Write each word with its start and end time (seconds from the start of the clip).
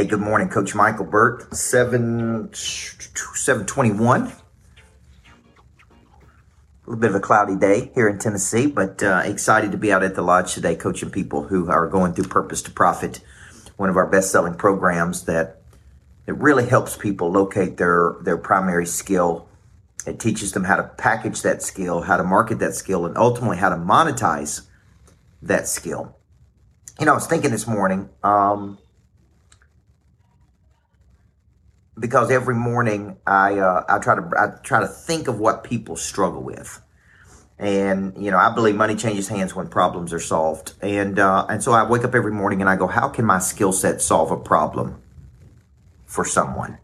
Hey, 0.00 0.06
good 0.06 0.20
morning, 0.20 0.48
Coach 0.48 0.74
Michael 0.74 1.06
seven 1.52 2.48
twenty 3.66 3.90
one. 3.92 4.22
A 4.22 4.32
little 6.86 6.98
bit 6.98 7.10
of 7.10 7.16
a 7.16 7.20
cloudy 7.20 7.54
day 7.54 7.90
here 7.94 8.08
in 8.08 8.18
Tennessee, 8.18 8.66
but 8.66 9.02
uh, 9.02 9.20
excited 9.26 9.72
to 9.72 9.76
be 9.76 9.92
out 9.92 10.02
at 10.02 10.14
the 10.14 10.22
lodge 10.22 10.54
today, 10.54 10.74
coaching 10.74 11.10
people 11.10 11.42
who 11.42 11.68
are 11.68 11.86
going 11.86 12.14
through 12.14 12.28
Purpose 12.28 12.62
to 12.62 12.70
Profit, 12.70 13.20
one 13.76 13.90
of 13.90 13.98
our 13.98 14.06
best 14.06 14.32
selling 14.32 14.54
programs 14.54 15.26
that 15.26 15.60
it 16.26 16.34
really 16.38 16.66
helps 16.66 16.96
people 16.96 17.30
locate 17.30 17.76
their 17.76 18.14
their 18.22 18.38
primary 18.38 18.86
skill. 18.86 19.50
It 20.06 20.18
teaches 20.18 20.52
them 20.52 20.64
how 20.64 20.76
to 20.76 20.84
package 20.84 21.42
that 21.42 21.62
skill, 21.62 22.00
how 22.00 22.16
to 22.16 22.24
market 22.24 22.58
that 22.60 22.74
skill, 22.74 23.04
and 23.04 23.18
ultimately 23.18 23.58
how 23.58 23.68
to 23.68 23.76
monetize 23.76 24.62
that 25.42 25.68
skill. 25.68 26.16
You 26.98 27.04
know, 27.04 27.12
I 27.12 27.16
was 27.16 27.26
thinking 27.26 27.50
this 27.50 27.66
morning. 27.66 28.08
Um, 28.22 28.78
because 32.00 32.30
every 32.30 32.54
morning 32.54 33.18
I 33.26 33.58
uh, 33.58 33.84
I 33.88 33.98
try 33.98 34.16
to 34.16 34.28
I 34.36 34.58
try 34.62 34.80
to 34.80 34.88
think 34.88 35.28
of 35.28 35.38
what 35.38 35.62
people 35.62 35.96
struggle 35.96 36.42
with, 36.42 36.80
and 37.58 38.14
you 38.22 38.30
know 38.30 38.38
I 38.38 38.52
believe 38.52 38.74
money 38.74 38.96
changes 38.96 39.28
hands 39.28 39.54
when 39.54 39.68
problems 39.68 40.12
are 40.12 40.20
solved, 40.20 40.72
and 40.80 41.18
uh, 41.18 41.46
and 41.48 41.62
so 41.62 41.72
I 41.72 41.88
wake 41.88 42.04
up 42.04 42.14
every 42.14 42.32
morning 42.32 42.60
and 42.60 42.70
I 42.70 42.76
go, 42.76 42.86
how 42.86 43.08
can 43.08 43.26
my 43.26 43.38
skill 43.38 43.72
set 43.72 44.00
solve 44.00 44.30
a 44.30 44.36
problem 44.36 45.00
for 46.06 46.24
someone? 46.24 46.78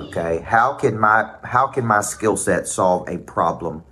Okay, 0.00 0.40
how 0.44 0.74
can 0.74 0.98
my 0.98 1.30
how 1.44 1.68
can 1.68 1.86
my 1.86 2.00
skill 2.00 2.36
set 2.36 2.66
solve 2.66 3.08
a 3.08 3.18
problem 3.18 3.84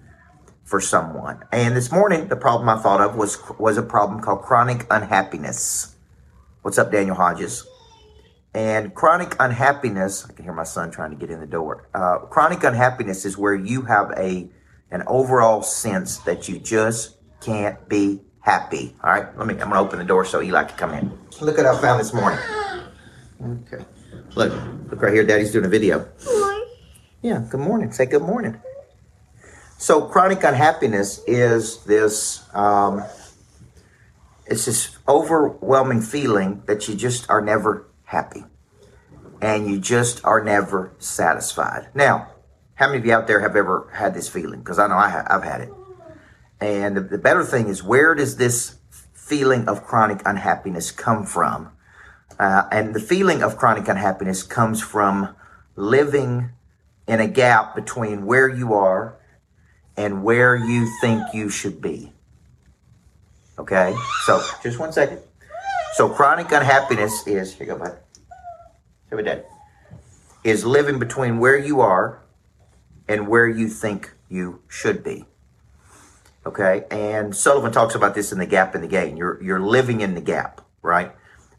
for 0.65 0.81
someone? 0.81 1.45
And 1.53 1.77
this 1.77 1.93
morning 1.93 2.27
the 2.27 2.37
problem 2.37 2.69
I 2.69 2.77
thought 2.77 3.01
of 3.01 3.15
was 3.15 3.39
was 3.59 3.79
a 3.79 3.83
problem 3.83 4.21
called 4.21 4.43
chronic 4.43 4.85
unhappiness. 4.91 5.95
What's 6.63 6.79
up, 6.79 6.91
Daniel 6.91 7.17
Hodges? 7.17 7.67
And 8.55 8.95
chronic 8.95 9.35
unhappiness, 9.41 10.27
I 10.29 10.33
can 10.35 10.45
hear 10.45 10.53
my 10.53 10.65
son 10.65 10.91
trying 10.91 11.11
to 11.11 11.17
get 11.17 11.31
in 11.31 11.41
the 11.41 11.47
door. 11.47 11.89
Uh, 11.95 12.19
chronic 12.19 12.65
unhappiness 12.65 13.25
is 13.25 13.39
where 13.39 13.55
you 13.55 13.83
have 13.83 14.13
a 14.17 14.51
an 14.91 15.03
overall 15.07 15.63
sense 15.63 16.19
that 16.19 16.51
you 16.51 16.59
just 16.59 17.17
can't 17.41 17.89
be 17.89 18.21
happy. 18.41 18.95
All 19.03 19.11
right, 19.11 19.39
let 19.39 19.47
me. 19.47 19.55
I'm 19.55 19.71
gonna 19.71 19.81
open 19.81 19.99
the 19.99 20.05
door 20.05 20.27
so 20.27 20.43
Eli 20.43 20.65
can 20.65 20.77
come 20.77 20.93
in. 20.93 21.19
Look 21.41 21.57
what 21.57 21.65
I 21.65 21.81
found 21.81 21.99
this 21.99 22.13
morning. 22.13 22.39
Okay, 23.43 23.85
look, 24.35 24.53
look 24.91 25.01
right 25.01 25.15
here. 25.15 25.25
Daddy's 25.25 25.51
doing 25.51 25.65
a 25.65 25.69
video. 25.69 26.07
Yeah, 27.23 27.43
good 27.49 27.61
morning. 27.61 27.91
Say 27.91 28.05
good 28.05 28.23
morning. 28.23 28.61
So 29.79 30.03
chronic 30.03 30.45
unhappiness 30.45 31.23
is 31.27 31.83
this. 31.85 32.45
Um, 32.55 33.03
it's 34.45 34.67
this 34.67 34.99
overwhelming 35.09 36.03
feeling 36.03 36.63
that 36.67 36.87
you 36.87 36.95
just 36.95 37.31
are 37.31 37.41
never 37.41 37.89
happy. 38.13 38.45
And 39.41 39.69
you 39.69 39.81
just 39.81 40.25
are 40.25 40.45
never 40.45 40.93
satisfied. 40.99 41.89
Now, 41.95 42.29
how 42.75 42.87
many 42.87 42.99
of 42.99 43.07
you 43.07 43.13
out 43.13 43.27
there 43.27 43.41
have 43.41 43.57
ever 43.57 43.89
had 43.93 44.15
this 44.15 44.29
feeling? 44.29 44.61
Because 44.61 44.79
I 44.79 44.87
know 44.87 44.97
I 44.97 45.09
have, 45.09 45.27
I've 45.29 45.43
had 45.43 45.63
it. 45.63 45.73
And 46.61 46.97
the, 46.97 47.01
the 47.01 47.19
better 47.19 47.43
thing 47.43 47.69
is, 47.69 47.83
where 47.83 48.15
does 48.15 48.37
this 48.37 48.77
feeling 49.15 49.67
of 49.67 49.83
chronic 49.83 50.21
unhappiness 50.25 50.93
come 50.93 51.25
from? 51.25 51.73
Uh, 52.39 52.65
and 52.71 52.95
the 52.95 53.01
feeling 53.01 53.43
of 53.43 53.57
chronic 53.57 53.89
unhappiness 53.89 54.43
comes 54.43 54.81
from 54.81 55.35
living 55.75 56.51
in 57.09 57.19
a 57.21 57.27
gap 57.27 57.75
between 57.75 58.27
where 58.27 58.49
you 58.49 58.75
are 58.75 59.17
and 59.97 60.23
where 60.23 60.55
you 60.55 60.89
think 61.01 61.23
you 61.35 61.49
should 61.49 61.81
be. 61.81 62.13
Okay? 63.59 63.95
So, 64.25 64.41
just 64.63 64.79
one 64.79 64.93
second. 64.93 65.21
So 65.93 66.09
chronic 66.09 66.51
unhappiness 66.51 67.27
is 67.27 67.53
here 67.53 67.67
you 67.67 67.75
go, 67.75 67.79
bud. 67.79 67.99
With 69.13 69.27
dad. 69.27 69.45
Is 70.43 70.65
living 70.65 70.99
between 70.99 71.39
where 71.39 71.59
you 71.59 71.81
are 71.81 72.23
and 73.07 73.29
where 73.29 73.47
you 73.47 73.69
think 73.69 74.13
you 74.29 74.63
should 74.69 75.05
be. 75.05 75.27
Okay, 76.45 76.85
and 76.91 77.37
Sullivan 77.37 77.71
talks 77.71 77.95
about 77.95 78.15
this 78.15 78.33
in 78.33 78.39
the 78.39 78.47
gap 78.47 78.75
in 78.75 78.81
the 78.81 78.89
gain. 78.89 79.17
You're 79.17 79.41
you're 79.43 79.61
living 79.61 80.01
in 80.01 80.15
the 80.15 80.21
gap, 80.21 80.63
right? 80.81 81.13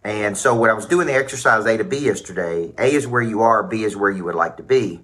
And 0.03 0.37
so 0.37 0.53
when 0.53 0.69
I 0.69 0.73
was 0.73 0.85
doing 0.85 1.07
the 1.07 1.13
exercise 1.13 1.65
A 1.65 1.77
to 1.77 1.83
B 1.83 1.97
yesterday, 1.97 2.73
A 2.77 2.93
is 2.93 3.07
where 3.07 3.21
you 3.21 3.41
are, 3.41 3.63
B 3.63 3.83
is 3.83 3.95
where 3.95 4.11
you 4.11 4.25
would 4.25 4.35
like 4.35 4.57
to 4.57 4.63
be. 4.63 5.01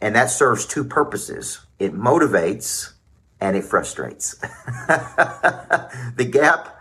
And 0.00 0.14
that 0.14 0.30
serves 0.30 0.64
two 0.64 0.84
purposes. 0.84 1.60
It 1.78 1.92
motivates 1.92 2.92
and 3.40 3.56
it 3.56 3.64
frustrates. 3.64 4.34
the 4.86 6.28
gap 6.30 6.80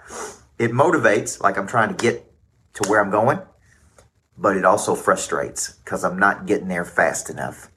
it 0.58 0.72
motivates, 0.72 1.42
like 1.42 1.58
I'm 1.58 1.68
trying 1.68 1.94
to 1.94 2.02
get 2.02 2.32
to 2.76 2.90
where 2.90 3.02
I'm 3.02 3.12
going, 3.12 3.40
but 4.38 4.58
it 4.58 4.66
also 4.66 4.96
frustrates 4.96 5.74
because 5.84 6.04
I'm 6.04 6.20
not 6.20 6.46
getting 6.46 6.68
there 6.68 6.86
fast 6.86 7.30
enough. 7.30 7.70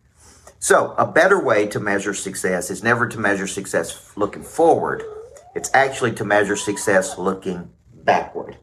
So, 0.58 0.94
a 0.98 1.06
better 1.06 1.41
way 1.41 1.66
to 1.69 1.78
measure 1.78 2.14
success 2.14 2.70
is 2.70 2.82
never 2.82 3.06
to 3.08 3.19
measure 3.19 3.46
success 3.46 4.12
looking 4.16 4.42
forward. 4.42 5.02
It's 5.54 5.70
actually 5.72 6.12
to 6.12 6.24
measure 6.24 6.56
success 6.56 7.16
looking 7.16 7.70
backward. 7.92 8.58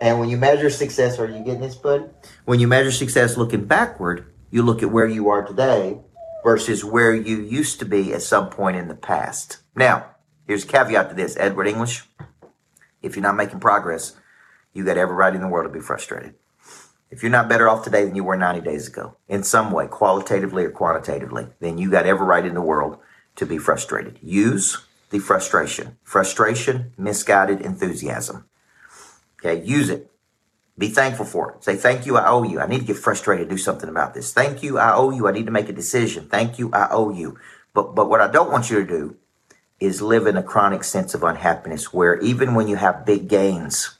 And 0.00 0.18
when 0.18 0.28
you 0.28 0.36
measure 0.36 0.68
success, 0.68 1.18
are 1.18 1.28
you 1.28 1.44
getting 1.44 1.60
this, 1.60 1.76
bud? 1.76 2.12
When 2.44 2.60
you 2.60 2.68
measure 2.68 2.90
success 2.90 3.36
looking 3.36 3.64
backward, 3.64 4.26
you 4.50 4.62
look 4.62 4.82
at 4.82 4.90
where 4.90 5.06
you 5.06 5.28
are 5.30 5.42
today 5.42 6.00
versus 6.44 6.84
where 6.84 7.14
you 7.14 7.40
used 7.40 7.78
to 7.78 7.84
be 7.86 8.12
at 8.12 8.22
some 8.22 8.50
point 8.50 8.76
in 8.76 8.88
the 8.88 8.94
past. 8.94 9.58
Now, 9.74 10.10
here's 10.46 10.64
a 10.64 10.66
caveat 10.66 11.08
to 11.08 11.14
this 11.14 11.36
Edward 11.38 11.66
English. 11.66 12.02
If 13.00 13.16
you're 13.16 13.22
not 13.22 13.36
making 13.36 13.60
progress, 13.60 14.16
you 14.72 14.84
got 14.84 14.96
every 14.96 15.14
right 15.14 15.34
in 15.34 15.40
the 15.40 15.48
world 15.48 15.72
to 15.72 15.78
be 15.78 15.84
frustrated. 15.84 16.34
If 17.12 17.22
you're 17.22 17.30
not 17.30 17.46
better 17.46 17.68
off 17.68 17.84
today 17.84 18.06
than 18.06 18.14
you 18.14 18.24
were 18.24 18.38
90 18.38 18.62
days 18.62 18.88
ago, 18.88 19.16
in 19.28 19.42
some 19.42 19.70
way, 19.70 19.86
qualitatively 19.86 20.64
or 20.64 20.70
quantitatively, 20.70 21.46
then 21.60 21.76
you 21.76 21.90
got 21.90 22.06
every 22.06 22.26
right 22.26 22.44
in 22.44 22.54
the 22.54 22.62
world 22.62 22.98
to 23.36 23.44
be 23.44 23.58
frustrated. 23.58 24.18
Use 24.22 24.78
the 25.10 25.18
frustration. 25.18 25.98
Frustration, 26.04 26.94
misguided 26.96 27.60
enthusiasm. 27.60 28.46
Okay, 29.38 29.62
use 29.62 29.90
it. 29.90 30.10
Be 30.78 30.88
thankful 30.88 31.26
for 31.26 31.52
it. 31.52 31.62
Say, 31.62 31.76
thank 31.76 32.06
you, 32.06 32.16
I 32.16 32.26
owe 32.28 32.44
you. 32.44 32.60
I 32.60 32.66
need 32.66 32.78
to 32.78 32.86
get 32.86 32.96
frustrated, 32.96 33.50
do 33.50 33.58
something 33.58 33.90
about 33.90 34.14
this. 34.14 34.32
Thank 34.32 34.62
you, 34.62 34.78
I 34.78 34.94
owe 34.94 35.10
you. 35.10 35.28
I 35.28 35.32
need 35.32 35.44
to 35.44 35.52
make 35.52 35.68
a 35.68 35.74
decision. 35.74 36.28
Thank 36.30 36.58
you, 36.58 36.70
I 36.72 36.88
owe 36.90 37.10
you. 37.10 37.38
But, 37.74 37.94
but 37.94 38.08
what 38.08 38.22
I 38.22 38.28
don't 38.28 38.50
want 38.50 38.70
you 38.70 38.78
to 38.78 38.86
do 38.86 39.16
is 39.78 40.00
live 40.00 40.26
in 40.26 40.38
a 40.38 40.42
chronic 40.42 40.82
sense 40.82 41.12
of 41.12 41.22
unhappiness 41.22 41.92
where 41.92 42.18
even 42.20 42.54
when 42.54 42.68
you 42.68 42.76
have 42.76 43.04
big 43.04 43.28
gains, 43.28 43.98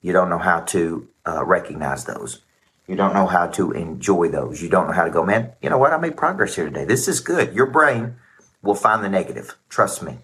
you 0.00 0.12
don't 0.12 0.30
know 0.30 0.38
how 0.38 0.60
to 0.60 1.08
uh, 1.28 1.44
recognize 1.44 2.04
those. 2.04 2.40
You 2.86 2.96
don't 2.96 3.12
know 3.12 3.26
how 3.26 3.46
to 3.48 3.72
enjoy 3.72 4.28
those. 4.28 4.62
You 4.62 4.70
don't 4.70 4.86
know 4.86 4.94
how 4.94 5.04
to 5.04 5.10
go, 5.10 5.24
man, 5.24 5.52
you 5.60 5.68
know 5.68 5.78
what? 5.78 5.92
I 5.92 5.98
made 5.98 6.16
progress 6.16 6.56
here 6.56 6.64
today. 6.64 6.84
This 6.84 7.06
is 7.06 7.20
good. 7.20 7.54
Your 7.54 7.66
brain 7.66 8.16
will 8.62 8.74
find 8.74 9.04
the 9.04 9.08
negative. 9.08 9.56
Trust 9.68 10.02
me. 10.02 10.18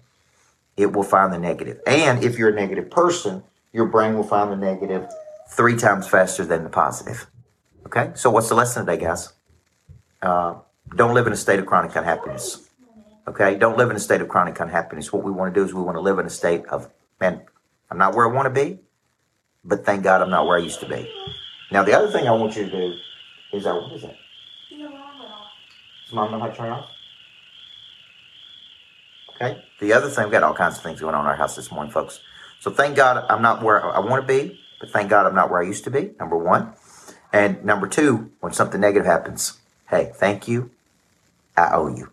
It 0.75 0.91
will 0.91 1.03
find 1.03 1.31
the 1.31 1.37
negative. 1.37 1.79
And 1.85 2.23
if 2.23 2.37
you're 2.37 2.49
a 2.49 2.55
negative 2.55 2.89
person, 2.89 3.43
your 3.71 3.85
brain 3.85 4.15
will 4.15 4.23
find 4.23 4.51
the 4.51 4.57
negative 4.57 5.07
three 5.51 5.75
times 5.75 6.07
faster 6.07 6.43
than 6.43 6.63
the 6.63 6.69
positive. 6.69 7.27
Okay? 7.85 8.11
So 8.15 8.31
what's 8.31 8.49
the 8.49 8.55
lesson 8.55 8.85
today, 8.85 9.01
guys? 9.01 9.33
Uh, 10.21 10.55
don't 10.95 11.13
live 11.13 11.27
in 11.27 11.33
a 11.33 11.37
state 11.37 11.59
of 11.59 11.65
chronic 11.65 11.95
unhappiness. 11.95 12.67
Okay, 13.27 13.55
don't 13.55 13.75
live 13.77 13.89
in 13.89 13.95
a 13.95 13.99
state 13.99 14.21
of 14.21 14.27
chronic 14.27 14.59
unhappiness. 14.59 15.11
What 15.11 15.23
we 15.23 15.31
want 15.31 15.53
to 15.53 15.59
do 15.59 15.65
is 15.65 15.73
we 15.73 15.81
want 15.81 15.95
to 15.95 16.01
live 16.01 16.19
in 16.19 16.27
a 16.27 16.29
state 16.29 16.63
of, 16.67 16.91
man, 17.19 17.41
I'm 17.89 17.97
not 17.97 18.15
where 18.15 18.29
I 18.29 18.31
want 18.31 18.45
to 18.45 18.49
be, 18.51 18.79
but 19.65 19.85
thank 19.85 20.03
God 20.03 20.21
I'm 20.21 20.29
not 20.29 20.45
where 20.45 20.57
I 20.57 20.61
used 20.61 20.79
to 20.81 20.87
be. 20.87 21.11
Now, 21.71 21.83
the 21.83 21.97
other 21.97 22.09
thing 22.09 22.27
I 22.27 22.31
want 22.31 22.55
you 22.55 22.65
to 22.65 22.71
do 22.71 22.97
is 23.51 23.63
that, 23.63 23.75
what 23.75 23.91
is 23.91 24.03
that? 24.03 24.15
Does 24.69 26.13
mom 26.13 26.31
know 26.31 26.39
how 26.39 26.47
to 26.47 26.55
turn 26.55 26.71
off? 26.71 26.89
Okay, 29.35 29.61
the 29.79 29.91
other 29.91 30.09
thing, 30.09 30.25
we've 30.25 30.31
got 30.31 30.43
all 30.43 30.53
kinds 30.53 30.77
of 30.77 30.83
things 30.83 31.01
going 31.01 31.15
on 31.15 31.25
in 31.25 31.27
our 31.27 31.35
house 31.35 31.55
this 31.55 31.71
morning, 31.71 31.91
folks. 31.91 32.21
So 32.59 32.71
thank 32.71 32.95
God 32.95 33.25
I'm 33.29 33.41
not 33.41 33.63
where 33.63 33.83
I 33.83 33.99
want 33.99 34.25
to 34.25 34.27
be, 34.27 34.59
but 34.79 34.91
thank 34.91 35.09
God 35.09 35.25
I'm 35.25 35.35
not 35.35 35.49
where 35.49 35.61
I 35.61 35.65
used 35.65 35.83
to 35.85 35.91
be, 35.91 36.11
number 36.19 36.37
one. 36.37 36.73
And 37.33 37.65
number 37.65 37.87
two, 37.87 38.31
when 38.39 38.53
something 38.53 38.79
negative 38.79 39.05
happens, 39.05 39.59
hey, 39.89 40.11
thank 40.15 40.47
you. 40.47 40.71
I 41.57 41.71
owe 41.73 41.87
you. 41.87 42.11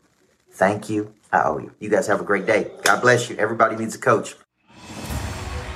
Thank 0.50 0.88
you. 0.90 1.14
I 1.32 1.42
owe 1.44 1.58
you. 1.58 1.72
You 1.78 1.90
guys 1.90 2.06
have 2.08 2.20
a 2.20 2.24
great 2.24 2.46
day. 2.46 2.70
God 2.82 3.00
bless 3.00 3.30
you. 3.30 3.36
Everybody 3.36 3.76
needs 3.76 3.94
a 3.94 3.98
coach. 3.98 4.34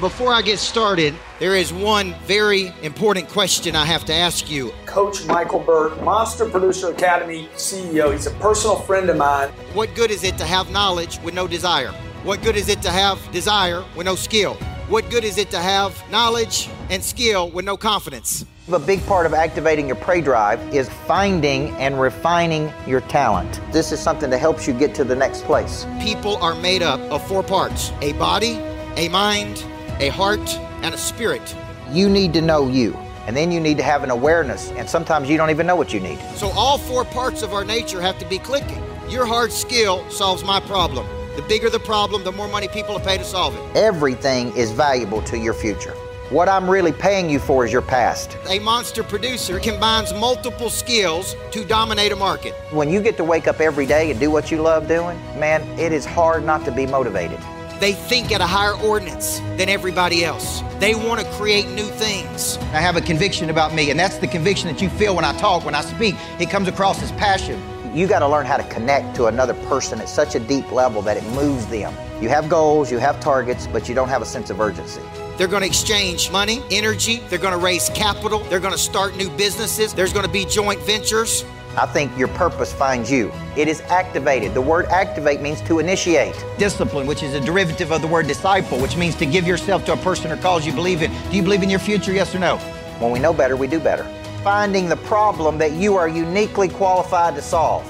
Before 0.01 0.31
I 0.31 0.43
get 0.43 0.59
started, 0.59 1.15
there 1.39 1.57
is 1.57 1.73
one 1.73 2.15
very 2.27 2.71
important 2.83 3.31
question 3.31 3.75
I 3.75 3.87
have 3.87 4.05
to 4.05 4.13
ask 4.13 4.51
you. 4.51 4.75
Coach 4.85 5.25
Michael 5.25 5.61
Burt, 5.61 6.03
Monster 6.03 6.47
Producer 6.47 6.91
Academy 6.93 7.49
CEO. 7.55 8.13
He's 8.13 8.27
a 8.27 8.31
personal 8.33 8.77
friend 8.77 9.09
of 9.09 9.17
mine. 9.17 9.49
What 9.73 9.95
good 9.95 10.11
is 10.11 10.23
it 10.23 10.37
to 10.37 10.45
have 10.45 10.71
knowledge 10.71 11.19
with 11.23 11.33
no 11.33 11.49
desire? 11.49 11.93
What 12.25 12.43
good 12.43 12.57
is 12.57 12.69
it 12.69 12.83
to 12.83 12.91
have 12.91 13.19
desire 13.33 13.87
with 13.97 14.05
no 14.05 14.17
skill? 14.17 14.57
What 14.91 15.09
good 15.09 15.25
is 15.25 15.39
it 15.39 15.51
to 15.53 15.59
have 15.61 15.99
knowledge 16.11 16.69
and 16.91 17.03
skill 17.03 17.49
with 17.49 17.65
no 17.65 17.79
confidence? 17.79 18.45
A 18.71 18.79
big 18.79 19.03
part 19.07 19.25
of 19.25 19.33
activating 19.33 19.87
your 19.87 19.97
prey 19.97 20.21
drive 20.21 20.61
is 20.75 20.91
finding 21.07 21.71
and 21.77 21.99
refining 21.99 22.71
your 22.87 23.01
talent. 23.01 23.63
This 23.73 23.93
is 23.93 24.01
something 24.01 24.29
that 24.29 24.39
helps 24.41 24.67
you 24.67 24.75
get 24.75 24.95
to 24.97 25.05
the 25.05 25.17
next 25.17 25.45
place. 25.45 25.87
People 26.03 26.37
are 26.45 26.55
made 26.55 26.83
up 26.83 27.01
of 27.11 27.27
four 27.27 27.43
parts 27.43 27.93
a 28.03 28.13
body, 28.15 28.61
a 28.97 29.09
mind, 29.09 29.65
a 30.01 30.09
heart, 30.09 30.49
and 30.83 30.95
a 30.95 30.99
spirit. 30.99 31.57
You 31.91 32.09
need 32.09 32.33
to 32.35 32.41
know 32.41 32.69
you. 32.69 32.95
And 33.27 33.37
then 33.37 33.51
you 33.51 33.59
need 33.59 33.77
to 33.79 33.83
have 33.83 34.05
an 34.05 34.11
awareness, 34.11 34.71
and 34.73 34.89
sometimes 34.89 35.29
you 35.29 35.37
don't 35.37 35.51
even 35.51 35.67
know 35.67 35.75
what 35.75 35.93
you 35.93 35.99
need. 35.99 36.19
So, 36.37 36.49
all 36.51 36.79
four 36.79 37.05
parts 37.05 37.43
of 37.43 37.53
our 37.53 37.65
nature 37.65 38.01
have 38.01 38.19
to 38.21 38.27
be 38.27 38.39
clicking. 38.39 38.81
Your 39.09 39.27
hard 39.27 39.53
skill 39.53 40.09
solves 40.11 40.45
my 40.45 40.61
problem. 40.61 41.07
The 41.35 41.43
bigger 41.43 41.69
the 41.69 41.81
problem, 41.81 42.23
the 42.23 42.33
more 42.33 42.49
money 42.49 42.69
people 42.69 42.95
will 42.95 43.01
pay 43.01 43.19
to 43.19 43.25
solve 43.25 43.55
it. 43.57 43.77
Everything 43.77 44.57
is 44.57 44.71
valuable 44.71 45.23
to 45.23 45.37
your 45.37 45.55
future. 45.55 45.93
What 46.31 46.49
I'm 46.49 46.69
really 46.69 46.93
paying 46.93 47.29
you 47.31 47.39
for 47.39 47.65
is 47.65 47.73
your 47.73 47.83
past. 47.83 48.37
A 48.49 48.59
monster 48.59 49.03
producer 49.03 49.61
combines 49.61 50.13
multiple 50.13 50.71
skills 50.71 51.37
to 51.53 51.65
dominate 51.65 52.13
a 52.13 52.17
market. 52.17 52.53
When 52.71 52.91
you 52.91 53.01
get 53.01 53.17
to 53.19 53.25
wake 53.25 53.47
up 53.47 53.61
every 53.61 53.87
day 53.87 54.11
and 54.11 54.19
do 54.19 54.31
what 54.31 54.51
you 54.51 54.61
love 54.61 54.89
doing, 54.89 55.19
man, 55.39 55.63
it 55.79 55.93
is 55.93 56.05
hard 56.05 56.45
not 56.45 56.65
to 56.65 56.73
be 56.73 56.87
motivated. 56.87 57.39
They 57.79 57.93
think 57.93 58.33
at 58.33 58.41
a 58.41 58.47
higher 58.47 58.75
ordinance 58.75 59.39
than 59.59 59.69
everybody 59.69 60.25
else. 60.25 60.63
They 60.79 60.95
want 60.95 61.21
to 61.21 61.27
create 61.33 61.69
new 61.69 61.87
things. 61.87 62.57
I 62.73 62.81
have 62.81 62.97
a 62.97 63.03
conviction 63.03 63.51
about 63.51 63.75
me, 63.75 63.91
and 63.91 64.01
that's 64.01 64.17
the 64.17 64.27
conviction 64.27 64.69
that 64.69 64.81
you 64.81 64.89
feel 64.89 65.15
when 65.15 65.27
I 65.27 65.37
talk, 65.39 65.65
when 65.65 65.75
I 65.75 65.83
speak. 65.83 66.15
It 66.41 66.49
comes 66.49 66.69
across 66.69 67.03
as 67.03 67.13
passion. 67.13 67.63
You 67.95 68.07
got 68.07 68.21
to 68.21 68.29
learn 68.29 68.47
how 68.47 68.57
to 68.57 68.65
connect 68.65 69.15
to 69.17 69.27
another 69.27 69.55
person 69.69 70.01
at 70.01 70.09
such 70.09 70.35
a 70.35 70.41
deep 70.41 70.71
level 70.73 71.03
that 71.03 71.19
it 71.19 71.25
moves 71.35 71.67
them. 71.67 71.95
You 72.23 72.31
have 72.31 72.49
goals, 72.49 72.91
you 72.91 72.99
have 72.99 73.21
targets, 73.21 73.67
but 73.67 73.89
you 73.89 73.95
don't 73.95 74.09
have 74.09 74.23
a 74.23 74.27
sense 74.27 74.49
of 74.49 74.59
urgency. 74.59 75.03
They're 75.37 75.47
going 75.47 75.61
to 75.61 75.67
exchange 75.67 76.31
money, 76.31 76.63
energy, 76.71 77.17
they're 77.29 77.39
going 77.39 77.53
to 77.53 77.63
raise 77.63 77.91
capital, 77.91 78.39
they're 78.45 78.61
going 78.61 78.73
to 78.73 78.79
start 78.79 79.17
new 79.17 79.29
businesses, 79.31 79.93
there's 79.93 80.15
going 80.15 80.25
to 80.25 80.33
be 80.33 80.47
joint 80.47 80.81
ventures. 80.81 81.45
I 81.79 81.85
think 81.85 82.17
your 82.17 82.29
purpose 82.29 82.73
finds 82.73 83.11
you. 83.11 83.31
It 83.55 83.69
is 83.69 83.83
activated. 83.83 84.55
The 84.55 84.63
word 84.63 84.87
activate 84.87 85.43
means 85.43 85.61
to 85.63 85.79
initiate. 85.79 86.35
Discipline, 86.57 87.07
which 87.07 87.23
is 87.23 87.35
a 87.35 87.41
derivative 87.41 87.93
of 87.93 88.01
the 88.01 88.07
word 88.07 88.27
disciple, 88.27 88.79
which 88.79 88.97
means 88.97 89.15
to 89.17 89.27
give 89.27 89.47
yourself 89.47 89.85
to 89.85 89.93
a 89.93 89.97
person 89.99 90.33
or 90.33 90.39
cause 90.39 90.67
you 90.67 90.73
believe 90.73 91.03
in. 91.03 91.11
Do 91.31 91.37
you 91.37 91.43
believe 91.43 91.63
in 91.63 91.69
your 91.69 91.79
future, 91.79 92.13
yes 92.13 92.35
or 92.35 92.39
no? 92.39 92.57
When 92.99 93.11
we 93.11 93.19
know 93.19 93.35
better, 93.35 93.57
we 93.57 93.67
do 93.67 93.79
better. 93.79 94.05
Finding 94.43 94.89
the 94.89 94.97
problem 94.97 95.59
that 95.59 95.73
you 95.73 95.97
are 95.97 96.09
uniquely 96.09 96.71
qualified 96.71 97.35
to 97.35 97.43
solve, 97.43 97.85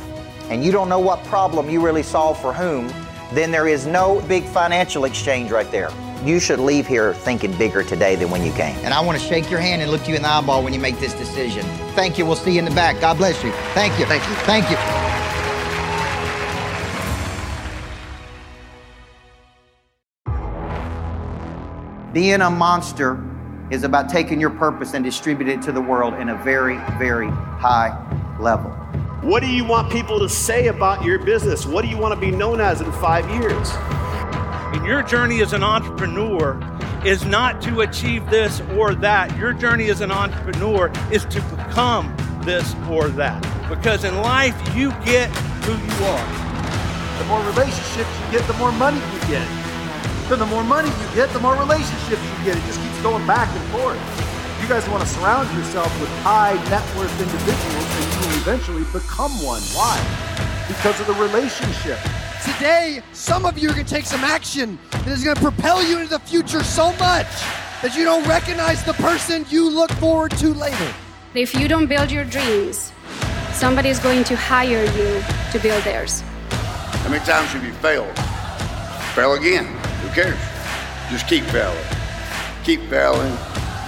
and 0.50 0.64
you 0.64 0.72
don't 0.72 0.88
know 0.88 0.98
what 0.98 1.22
problem 1.24 1.70
you 1.70 1.80
really 1.80 2.02
solve 2.02 2.40
for 2.40 2.52
whom, 2.52 2.88
then 3.32 3.52
there 3.52 3.68
is 3.68 3.86
no 3.86 4.20
big 4.22 4.44
financial 4.44 5.04
exchange 5.04 5.52
right 5.52 5.70
there. 5.70 5.90
You 6.26 6.40
should 6.40 6.58
leave 6.58 6.88
here 6.88 7.14
thinking 7.14 7.56
bigger 7.56 7.84
today 7.84 8.17
than 8.17 8.31
when 8.31 8.44
you 8.44 8.50
came. 8.55 8.75
And 8.78 8.93
I 8.93 9.00
want 9.00 9.17
to 9.17 9.25
shake 9.25 9.49
your 9.49 9.61
hand 9.61 9.81
and 9.81 9.93
look 9.93 10.08
you 10.08 10.17
in 10.17 10.23
the 10.23 10.28
eyeball 10.28 10.64
when 10.64 10.75
you 10.75 10.81
make 10.81 10.99
this 10.99 11.14
decision. 11.14 11.62
Thank 11.94 12.19
you. 12.19 12.26
We'll 12.26 12.34
see 12.34 12.50
you 12.50 12.58
in 12.58 12.64
the 12.64 12.73
back. 12.73 13.00
God 13.00 13.17
bless 13.17 13.44
you. 13.44 13.52
Thank 13.75 13.96
you. 13.96 14.06
Thank 14.06 14.28
you. 14.28 14.34
Thank 14.43 14.69
you. 14.69 14.76
Being 22.12 22.40
a 22.40 22.50
monster 22.50 23.22
is 23.70 23.84
about 23.84 24.08
taking 24.08 24.40
your 24.40 24.50
purpose 24.50 24.94
and 24.94 25.05
distributing 25.05 25.61
it 25.61 25.62
to 25.62 25.70
the 25.70 25.81
world 25.81 26.14
in 26.14 26.31
a 26.31 26.37
very, 26.43 26.79
very 26.99 27.29
high 27.29 27.96
level. 28.40 28.72
What 29.22 29.44
do 29.44 29.49
you 29.49 29.64
want 29.64 29.93
people 29.93 30.19
to 30.19 30.29
say 30.29 30.67
about 30.67 31.05
your 31.05 31.20
business? 31.20 31.67
What 31.67 31.82
do 31.82 31.88
you 31.88 31.96
want 31.96 32.14
to 32.14 32.20
be 32.20 32.32
known 32.32 32.61
as 32.61 32.81
in 32.81 32.90
five 32.90 33.31
years? 33.31 33.70
And 34.76 34.84
your 34.84 35.02
journey 35.02 35.40
as 35.40 35.55
an 35.55 35.62
entrepreneur 35.62 36.61
is 37.02 37.25
not 37.25 37.62
to 37.62 37.81
achieve 37.81 38.28
this 38.28 38.61
or 38.76 38.94
that. 38.96 39.34
Your 39.38 39.55
journey 39.55 39.88
as 39.88 40.02
an 40.02 40.11
entrepreneur 40.11 40.93
is 41.11 41.25
to 41.32 41.40
become 41.40 42.14
this 42.43 42.75
or 42.90 43.08
that. 43.17 43.40
Because 43.70 44.05
in 44.05 44.14
life, 44.19 44.55
you 44.76 44.90
get 45.02 45.31
who 45.64 45.73
you 45.73 46.05
are. 46.05 46.28
The 47.19 47.25
more 47.25 47.40
relationships 47.56 48.11
you 48.20 48.37
get, 48.37 48.46
the 48.46 48.52
more 48.58 48.70
money 48.70 48.99
you 48.99 49.20
get. 49.20 49.49
Then 50.28 50.40
the 50.40 50.46
more 50.52 50.62
money 50.62 50.90
you 50.90 51.14
get, 51.14 51.31
the 51.31 51.40
more 51.40 51.56
relationships 51.56 52.20
you 52.20 52.44
get. 52.44 52.58
It 52.58 52.67
just 52.67 52.79
keeps 52.79 53.00
going 53.00 53.26
back 53.26 53.49
and 53.49 53.64
forth. 53.72 53.96
You 54.61 54.69
guys 54.69 54.87
want 54.90 55.02
to 55.02 55.08
surround 55.08 55.49
yourself 55.56 55.88
with 56.02 56.11
high 56.20 56.52
net 56.69 56.84
worth 56.99 57.19
individuals 57.19 57.88
and 57.96 58.12
you 58.12 58.29
will 58.29 58.37
eventually 58.44 58.84
become 58.93 59.32
one. 59.43 59.62
Why? 59.72 59.96
Because 60.69 61.00
of 61.00 61.06
the 61.06 61.14
relationship. 61.14 61.99
Today, 62.54 63.02
some 63.12 63.44
of 63.44 63.58
you 63.58 63.69
are 63.70 63.72
going 63.72 63.84
to 63.84 63.93
take 63.93 64.06
some 64.06 64.22
action 64.22 64.78
that 64.93 65.08
is 65.08 65.25
going 65.25 65.34
to 65.34 65.43
propel 65.43 65.82
you 65.82 65.98
into 65.98 66.10
the 66.10 66.20
future 66.20 66.62
so 66.62 66.93
much 66.93 67.26
that 67.82 67.94
you 67.96 68.04
don't 68.04 68.26
recognize 68.28 68.84
the 68.84 68.93
person 68.93 69.44
you 69.50 69.69
look 69.69 69.90
forward 69.94 70.31
to 70.38 70.54
later. 70.54 70.94
If 71.34 71.56
you 71.56 71.66
don't 71.66 71.87
build 71.87 72.08
your 72.08 72.25
dreams, 72.25 72.93
somebody 73.52 73.88
is 73.88 73.98
going 73.98 74.22
to 74.25 74.37
hire 74.37 74.84
you 74.84 75.25
to 75.50 75.58
build 75.60 75.82
theirs. 75.82 76.20
How 76.50 77.10
many 77.10 77.25
times 77.25 77.50
have 77.50 77.64
you 77.64 77.72
failed? 77.75 78.16
Fail 79.16 79.34
again. 79.34 79.66
Who 80.02 80.08
cares? 80.14 80.38
Just 81.10 81.28
keep 81.28 81.43
failing. 81.46 81.84
Keep 82.62 82.82
failing. 82.82 83.37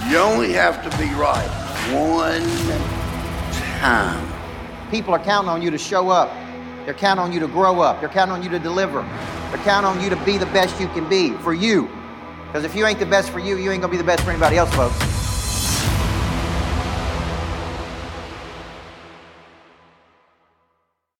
You 0.09 0.17
only 0.17 0.51
have 0.51 0.83
to 0.83 0.97
be 0.97 1.05
right 1.13 1.47
one 1.93 2.43
time. 3.79 4.91
People 4.91 5.13
are 5.13 5.23
counting 5.23 5.49
on 5.49 5.61
you 5.61 5.71
to 5.71 5.77
show 5.77 6.09
up. 6.09 6.29
They're 6.85 6.93
counting 6.93 7.23
on 7.23 7.31
you 7.31 7.39
to 7.39 7.47
grow 7.47 7.81
up. 7.81 7.99
They're 7.99 8.09
counting 8.09 8.33
on 8.33 8.43
you 8.43 8.49
to 8.49 8.59
deliver. 8.59 9.01
They're 9.51 9.63
counting 9.63 9.89
on 9.89 10.01
you 10.01 10.09
to 10.09 10.15
be 10.25 10.37
the 10.37 10.45
best 10.47 10.79
you 10.79 10.87
can 10.89 11.07
be 11.09 11.31
for 11.37 11.53
you. 11.53 11.89
Because 12.47 12.63
if 12.63 12.75
you 12.75 12.85
ain't 12.85 12.99
the 12.99 13.05
best 13.05 13.29
for 13.29 13.39
you, 13.39 13.57
you 13.57 13.71
ain't 13.71 13.81
going 13.81 13.81
to 13.81 13.87
be 13.89 13.97
the 13.97 14.03
best 14.03 14.23
for 14.23 14.31
anybody 14.31 14.57
else, 14.57 14.73
folks. 14.73 15.08